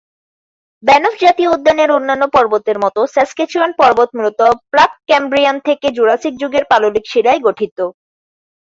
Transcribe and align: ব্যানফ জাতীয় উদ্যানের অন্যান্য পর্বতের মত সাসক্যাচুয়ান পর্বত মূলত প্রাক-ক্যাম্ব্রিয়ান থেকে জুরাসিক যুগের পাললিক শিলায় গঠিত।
ব্যানফ 0.83 1.13
জাতীয় 1.23 1.49
উদ্যানের 1.51 1.89
অন্যান্য 1.91 2.23
পর্বতের 2.35 2.77
মত 2.83 2.97
সাসক্যাচুয়ান 3.07 3.71
পর্বত 3.79 4.09
মূলত 4.15 4.39
প্রাক-ক্যাম্ব্রিয়ান 4.71 5.57
থেকে 5.67 5.87
জুরাসিক 5.97 6.33
যুগের 6.41 6.63
পাললিক 6.71 7.05
শিলায় 7.07 7.41
গঠিত। 7.47 7.77